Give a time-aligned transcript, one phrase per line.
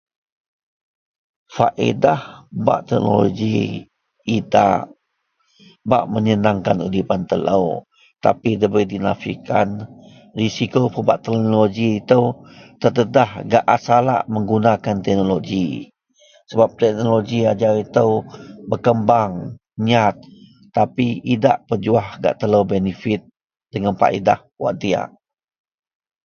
[1.53, 2.21] Paedah
[2.65, 3.59] bak teknoloji
[4.37, 4.83] idak,
[5.89, 7.67] bak menyenengkan udipan telou
[8.25, 9.67] tapi ndabei dinapikan
[10.39, 12.25] risiko pebak teknoloji itou
[12.81, 15.69] terdedah gak a salak menggunakan teknoloji
[16.49, 18.09] sebab teknoloji ajau itou
[18.69, 19.33] berkembang
[19.87, 20.15] nyat
[20.75, 23.21] tapi idak pejuwah gak telou benefit
[23.71, 25.09] jegem paedah wak diyak.